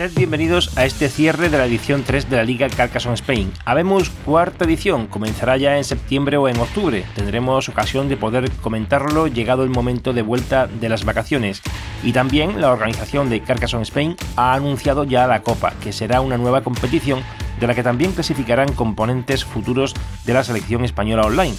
[0.00, 3.52] Sed bienvenidos a este cierre de la edición 3 de la Liga Carcassonne Spain.
[3.66, 7.04] Habemos cuarta edición, comenzará ya en septiembre o en octubre.
[7.14, 11.60] Tendremos ocasión de poder comentarlo llegado el momento de vuelta de las vacaciones.
[12.02, 16.38] Y también la organización de Carcassonne Spain ha anunciado ya la Copa, que será una
[16.38, 17.22] nueva competición
[17.60, 21.56] de la que también clasificarán componentes futuros de la selección española online.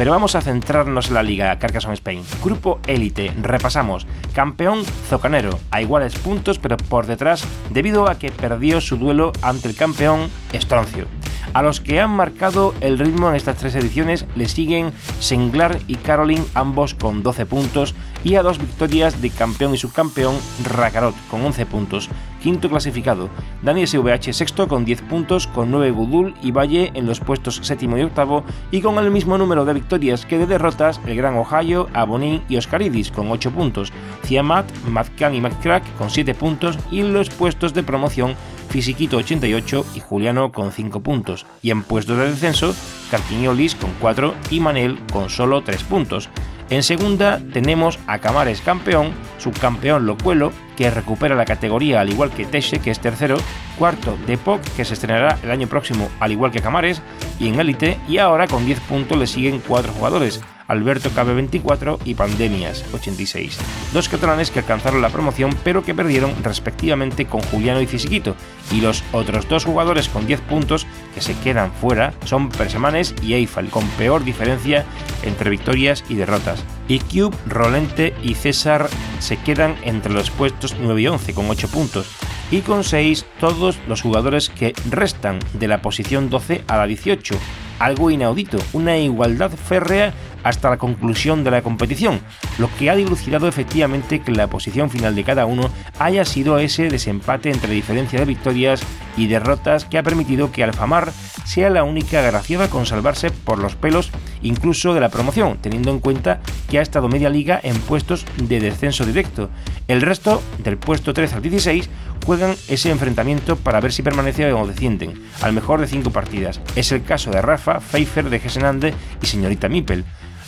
[0.00, 2.24] Pero vamos a centrarnos en la liga Carcassonne Spain.
[2.42, 4.06] Grupo élite, repasamos.
[4.32, 9.68] Campeón Zocanero, a iguales puntos pero por detrás debido a que perdió su duelo ante
[9.68, 11.04] el campeón Estroncio.
[11.52, 15.96] A los que han marcado el ritmo en estas tres ediciones le siguen Senglar y
[15.96, 21.44] Caroline, ambos con 12 puntos, y a dos victorias de campeón y subcampeón Rakarot con
[21.44, 22.08] 11 puntos.
[22.42, 23.28] Quinto clasificado,
[23.62, 27.98] Dani SVH sexto con 10 puntos, con 9 Gudul y Valle en los puestos séptimo
[27.98, 31.88] y octavo, y con el mismo número de victorias que de derrotas el Gran Ohio,
[31.92, 33.92] Abonín y Oscaridis con 8 puntos,
[34.24, 38.34] Ciamat, Mazcan y McCrack con 7 puntos y los puestos de promoción
[38.70, 41.44] Fisiquito 88 y Juliano con 5 puntos.
[41.60, 42.74] Y en puestos de descenso,
[43.10, 46.30] Carquiñolis con 4 y Manel con solo 3 puntos.
[46.70, 52.46] En segunda tenemos a Camares campeón, subcampeón Locuelo, que recupera la categoría al igual que
[52.46, 53.36] Teche, que es tercero,
[53.78, 57.02] cuarto Depok, que se estrenará el año próximo al igual que Camares,
[57.38, 61.98] y en élite, y ahora con 10 puntos le siguen 4 jugadores, Alberto Cabe 24
[62.04, 63.58] y Pandemias 86.
[63.92, 68.36] Dos catalanes que alcanzaron la promoción pero que perdieron respectivamente con Juliano y Fisiquito.
[68.70, 73.34] Y los otros dos jugadores con 10 puntos que se quedan fuera son Persemanes y
[73.34, 74.84] Eiffel, con peor diferencia
[75.24, 76.62] entre victorias y derrotas.
[76.86, 81.68] Y Cube, Rolente y César se quedan entre los puestos 9 y 11 con 8
[81.68, 82.06] puntos
[82.50, 87.36] y con 6 todos los jugadores que restan de la posición 12 a la 18.
[87.78, 92.20] Algo inaudito, una igualdad férrea hasta la conclusión de la competición,
[92.58, 96.88] lo que ha dilucidado efectivamente que la posición final de cada uno haya sido ese
[96.88, 98.82] desempate entre diferencia de victorias
[99.16, 101.12] y derrotas que ha permitido que Alfamar
[101.44, 104.10] sea la única agraciada con salvarse por los pelos
[104.42, 108.60] incluso de la promoción, teniendo en cuenta que ha estado media liga en puestos de
[108.60, 109.50] descenso directo.
[109.88, 111.88] El resto, del puesto 13 al 16,
[112.24, 116.60] juegan ese enfrentamiento para ver si permanecen o descienden, al mejor de 5 partidas.
[116.76, 120.04] Es el caso de Rafa, Pfeiffer de Gesenande y Señorita Mipel.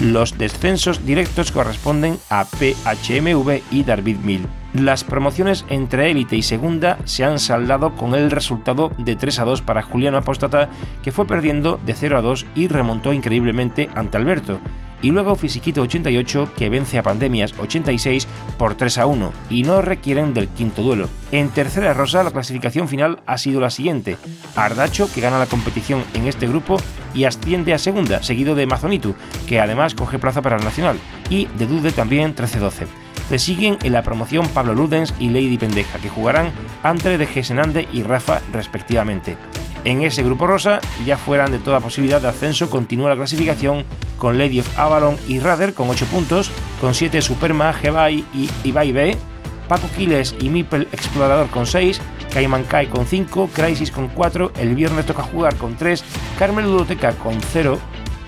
[0.00, 4.46] Los descensos directos corresponden a PHMV y David Mill.
[4.78, 9.44] Las promociones entre élite y segunda se han saldado con el resultado de 3 a
[9.44, 10.68] 2 para Juliano Apóstata,
[11.02, 14.60] que fue perdiendo de 0 a 2 y remontó increíblemente ante Alberto.
[15.00, 18.28] Y luego Fisiquito 88 que vence a Pandemias 86
[18.58, 21.08] por 3 a 1 y no requieren del quinto duelo.
[21.32, 24.18] En tercera rosa la clasificación final ha sido la siguiente.
[24.56, 26.76] Ardacho que gana la competición en este grupo
[27.14, 29.14] y asciende a segunda, seguido de Mazonitu,
[29.46, 30.98] que además coge plaza para el Nacional,
[31.30, 33.05] y de Dude también 13-12.
[33.30, 37.88] Le siguen en la promoción Pablo Ludens y Lady Pendeja, que jugarán Andre de Gesenande
[37.92, 39.36] y Rafa respectivamente.
[39.84, 43.84] En ese grupo rosa, ya fueran de toda posibilidad de ascenso, continúa la clasificación
[44.18, 46.50] con Lady of Avalon y Rader con 8 puntos,
[46.80, 49.16] con 7 Superma, Hebai y Ibai B,
[49.68, 52.00] Paco Quiles y Mipel Explorador con 6,
[52.32, 56.04] Cayman Kai con 5, Crisis con 4, el viernes toca jugar con 3,
[56.38, 57.78] Carmel Ludoteca con 0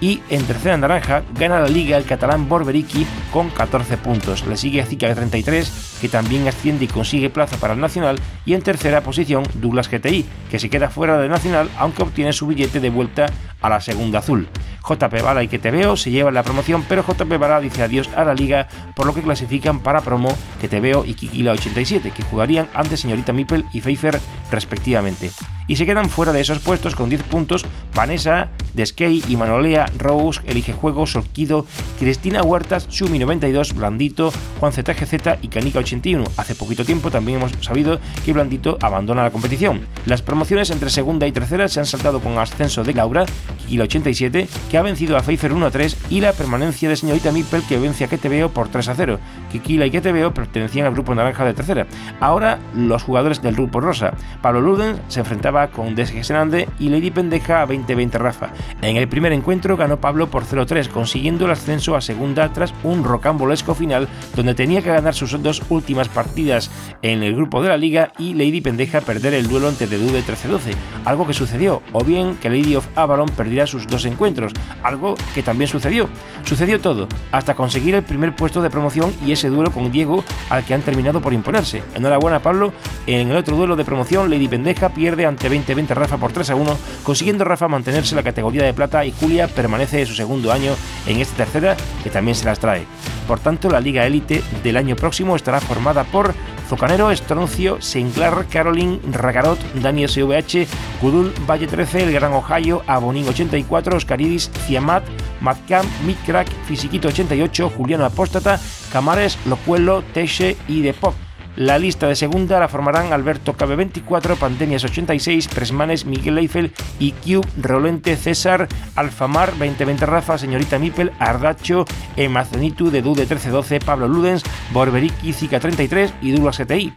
[0.00, 4.46] y en tercera naranja gana la liga el catalán Borberiki con 14 puntos.
[4.46, 8.54] Le sigue Zika de 33, que también asciende y consigue plaza para el Nacional, y
[8.54, 12.80] en tercera posición Douglas GTI, que se queda fuera del Nacional aunque obtiene su billete
[12.80, 13.26] de vuelta
[13.60, 14.48] a la segunda azul.
[14.86, 18.08] JP Bala y que te veo se llevan la promoción, pero JP Bala dice adiós
[18.14, 20.28] a la liga, por lo que clasifican para promo
[20.60, 24.20] que te veo y Kikila 87, que jugarían ante Señorita Mipel y Pfeiffer
[24.50, 25.30] respectivamente.
[25.66, 30.40] Y se quedan fuera de esos puestos con 10 puntos Vanessa, Deskey y Manolea, Rose,
[30.46, 31.66] Elige Juego, Solquido,
[31.98, 36.24] Cristina Huertas, Shumi 92, Blandito, Juan ZGZ y Canica 81.
[36.36, 39.80] Hace poquito tiempo también hemos sabido que Blandito abandona la competición.
[40.04, 43.26] Las promociones entre segunda y tercera se han saltado con ascenso de Laura,
[43.58, 47.32] Kikila 87, que ha vencido a Pfeiffer 1 a 3 y la permanencia de señorita
[47.32, 49.18] Mipel que vence a Veo por 3 a 0.
[49.52, 51.86] Kikila y Veo pertenecían al grupo naranja de tercera.
[52.20, 54.12] Ahora los jugadores del grupo rosa.
[54.42, 58.50] Pablo Luden se enfrentaba con Desgesenande y Lady Pendeja a 20-20 Rafa.
[58.82, 63.04] En el primer encuentro ganó Pablo por 0-3, consiguiendo el ascenso a segunda tras un
[63.04, 66.70] rocambolesco final donde tenía que ganar sus dos últimas partidas
[67.02, 70.22] en el grupo de la liga y Lady Pendeja perder el duelo ante Dedu de
[70.22, 70.74] 13-12,
[71.04, 74.52] algo que sucedió, o bien que Lady of Avalon perdiera sus dos encuentros,
[74.82, 76.08] algo que también sucedió.
[76.44, 80.64] Sucedió todo, hasta conseguir el primer puesto de promoción y ese duelo con Diego al
[80.64, 81.82] que han terminado por imponerse.
[81.94, 82.72] Enhorabuena Pablo,
[83.06, 86.78] en el otro duelo de promoción Lady Pendeja pierde ante 20-20 Rafa por 3 1,
[87.02, 90.74] consiguiendo Rafa mantenerse en la categoría de plata y Julia permanece su segundo año
[91.06, 92.86] en esta tercera que también se las trae.
[93.26, 96.34] Por tanto, la Liga Élite del año próximo estará formada por
[96.68, 100.66] Zocanero, Estroncio, Sinclair, Caroline, Ragarot, Daniel SVH,
[101.00, 105.04] Kudul, Valle 13, El Gran Ohio, Abonín 84, Oscaridis, Ciamat,
[105.40, 108.60] Madcam, Midcrack, Fisiquito 88, Juliano Apóstata,
[108.92, 111.25] Camares, Locuelo, Teche y Depop.
[111.56, 118.14] La lista de segunda la formarán Alberto KB24, Pandemias 86, Presmanes, Miguel Eiffel, IQ, Rolente,
[118.16, 121.86] César, Alfamar, 2020 Rafa, Señorita Mipel, Ardacho,
[122.18, 124.44] Emazonitu, Dedu de 1312, Pablo Ludens,
[124.74, 126.92] Borberiki, Zika 33 y Douglas GTI.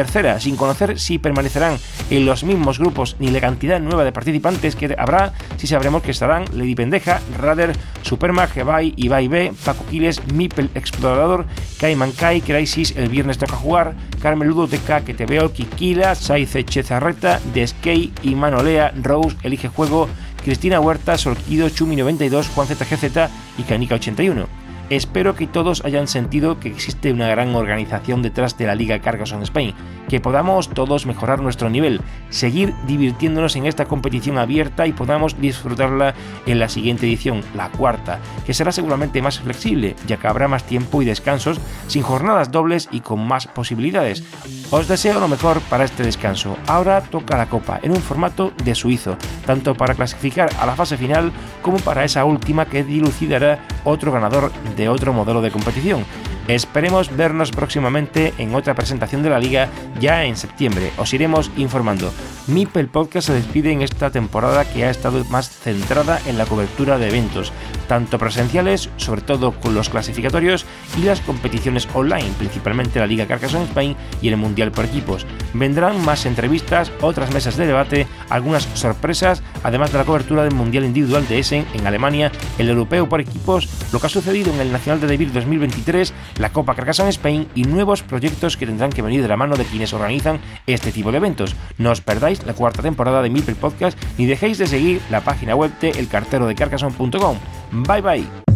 [0.00, 1.76] Tercera, sin conocer si permanecerán
[2.08, 6.12] en los mismos grupos ni la cantidad nueva de participantes que habrá, si sabremos que
[6.12, 11.44] estarán Lady Pendeja, Rader, Supermag, Gebai, Ibai B, Paco Quiles, Mipel Explorador,
[11.78, 16.64] Cayman Kai, Crisis, El Viernes Toca Jugar, Carmen Ludo TK, Que Te Veo, Kikila, Saize
[16.64, 20.08] Chezarreta, Deskey, Imanolea, Rose, Elige Juego,
[20.42, 24.69] Cristina Huerta, Solquido, Chumi92, Juan ZGZ y Canica 81.
[24.90, 29.44] Espero que todos hayan sentido que existe una gran organización detrás de la Liga Carcassonne
[29.44, 29.72] Spain,
[30.08, 36.14] que podamos todos mejorar nuestro nivel, seguir divirtiéndonos en esta competición abierta y podamos disfrutarla
[36.44, 40.64] en la siguiente edición, la cuarta, que será seguramente más flexible, ya que habrá más
[40.64, 44.24] tiempo y descansos, sin jornadas dobles y con más posibilidades.
[44.72, 46.56] Os deseo lo mejor para este descanso.
[46.68, 50.96] Ahora toca la copa, en un formato de suizo, tanto para clasificar a la fase
[50.96, 56.04] final como para esa última que dilucidará otro ganador de otro modelo de competición.
[56.50, 59.68] Esperemos vernos próximamente en otra presentación de la liga
[60.00, 60.90] ya en septiembre.
[60.98, 62.12] Os iremos informando.
[62.48, 66.98] Mipel Podcast se despide en esta temporada que ha estado más centrada en la cobertura
[66.98, 67.52] de eventos,
[67.86, 70.66] tanto presenciales, sobre todo con los clasificatorios,
[70.98, 75.26] y las competiciones online, principalmente la Liga Carcassonne Spain y el Mundial por equipos.
[75.54, 80.84] Vendrán más entrevistas, otras mesas de debate, algunas sorpresas, además de la cobertura del Mundial
[80.84, 84.72] Individual de Essen en Alemania, el Europeo por equipos, lo que ha sucedido en el
[84.72, 89.22] Nacional de Devir 2023, la Copa Carcassonne Spain y nuevos proyectos que tendrán que venir
[89.22, 91.54] de la mano de quienes organizan este tipo de eventos.
[91.78, 95.54] No os perdáis la cuarta temporada de Mipel Podcast ni dejéis de seguir la página
[95.54, 97.36] web de elcarterodecarcassonne.com.
[97.72, 98.49] Bye bye.